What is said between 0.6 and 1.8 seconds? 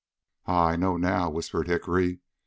I know now," whispered